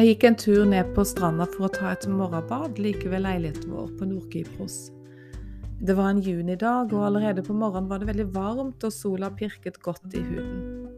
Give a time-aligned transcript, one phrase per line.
[0.00, 3.68] Jeg gikk en tur ned på stranda for å ta et morgenbad like ved leiligheten
[3.68, 4.76] vår på Nord-Kypros.
[5.76, 9.76] Det var en junidag, og allerede på morgenen var det veldig varmt, og sola pirket
[9.84, 10.88] godt i huden.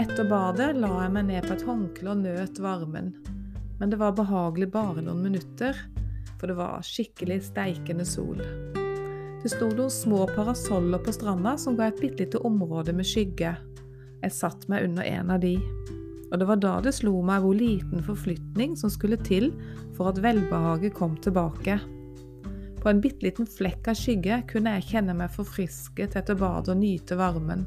[0.00, 3.12] Etter badet la jeg meg ned på et håndkle og nøt varmen,
[3.76, 5.76] men det var behagelig bare noen minutter,
[6.40, 8.40] for det var skikkelig steikende sol.
[9.44, 13.58] Det sto noen små parasoller på stranda som ga et bitte lite område med skygge.
[14.24, 15.58] Jeg satte meg under en av de
[16.32, 19.50] og det var da det slo meg hvor liten forflytning som skulle til
[19.98, 21.76] for at velbehaget kom tilbake.
[22.80, 26.80] På en bitte liten flekk av skygge kunne jeg kjenne meg forfrisket etter badet og
[26.80, 27.66] nyte varmen.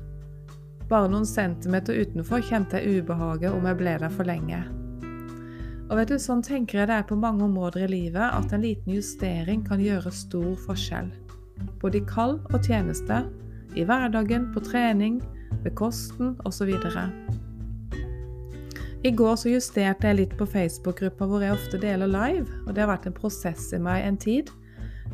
[0.89, 4.59] Bare noen centimeter utenfor kjente jeg ubehaget om jeg ble der for lenge.
[5.85, 8.65] Og vet du, Sånn tenker jeg det er på mange områder i livet, at en
[8.65, 11.11] liten justering kan gjøre stor forskjell.
[11.81, 13.21] Både i kall og tjeneste,
[13.77, 15.21] i hverdagen, på trening,
[15.61, 16.73] ved kosten osv.
[19.05, 22.81] I går så justerte jeg litt på Facebook-gruppa hvor jeg ofte deler live, og det
[22.81, 24.47] har vært en prosess i meg en tid.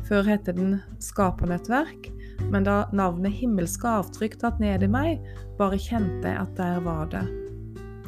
[0.08, 2.08] Før het den Skapernettverk,
[2.48, 5.20] men da navnet Himmelske avtrykk tatt ned i meg,
[5.58, 7.20] bare kjente jeg at der var det.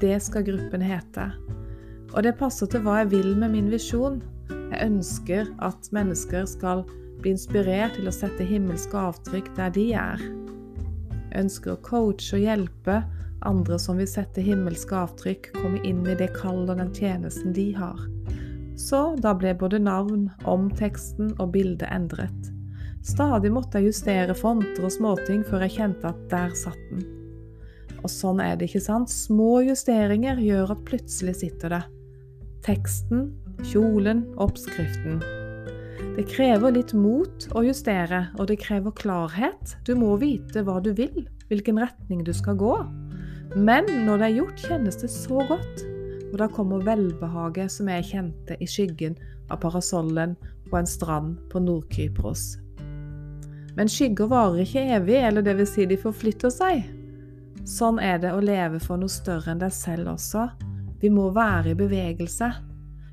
[0.01, 1.27] Det skal gruppen hete.
[2.15, 4.23] Og det passer til hva jeg vil med min visjon.
[4.49, 6.87] Jeg ønsker at mennesker skal
[7.21, 10.25] bli inspirert til å sette himmelske avtrykk der de er.
[11.29, 13.03] Jeg ønsker å coache og hjelpe
[13.49, 17.71] andre som vil sette himmelske avtrykk, komme inn i det kallet og den tjenesten de
[17.77, 18.01] har.
[18.81, 22.51] Så da ble både navn, omteksten og bildet endret.
[23.05, 27.05] Stadig måtte jeg justere fonter og småting før jeg kjente at der satt den.
[28.05, 29.13] Og sånn er det, ikke sant?
[29.13, 31.83] Små justeringer gjør at plutselig sitter det.
[32.65, 33.31] Teksten,
[33.71, 35.21] kjolen, oppskriften.
[36.15, 39.77] Det krever litt mot å justere, og det krever klarhet.
[39.89, 42.77] Du må vite hva du vil, hvilken retning du skal gå.
[43.55, 45.85] Men når det er gjort, kjennes det så godt.
[46.33, 49.15] Og da kommer velbehaget som jeg kjente i skyggen
[49.53, 50.35] av parasollen
[50.67, 52.57] på en strand på Nord-Kypros.
[53.79, 56.83] Men skygger varer ikke evig, eller vil si de forflytter seg.
[57.65, 60.49] Sånn er det å leve for noe større enn deg selv også.
[61.01, 62.51] Vi må være i bevegelse.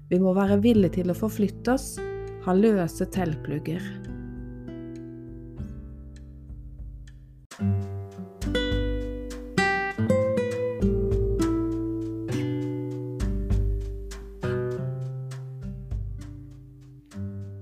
[0.09, 1.94] Vi må være villige til å forflytte oss,
[2.44, 4.11] ha løse teltplugger.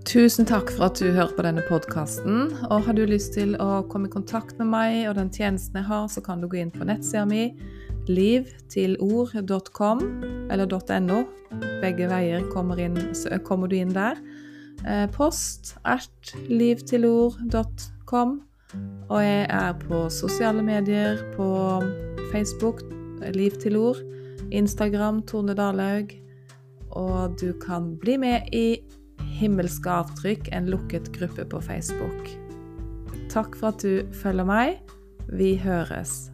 [0.10, 2.48] Tusen takk for at du hører på denne podkasten.
[2.74, 5.86] Og har du lyst til å komme i kontakt med meg og den tjenesten jeg
[5.86, 7.54] har, så kan du gå inn på nettsida mi
[8.10, 10.02] livtilord.com
[10.50, 10.66] eller
[11.06, 11.20] .no.
[11.84, 12.98] Begge veier kommer, inn,
[13.46, 14.18] kommer du inn der.
[14.82, 18.42] Eh, post at livtilord.com.
[19.14, 21.86] Og jeg er på sosiale medier, på
[22.34, 22.82] Facebook
[23.36, 24.02] Liv til ord,
[24.50, 26.18] Instagram Tone Dalhaug,
[26.98, 28.80] og du kan bli med i
[29.40, 32.32] Himmelske avtrykk, en lukket gruppe på Facebook.
[33.32, 34.80] Takk for at du følger meg.
[35.32, 36.28] Vi høres.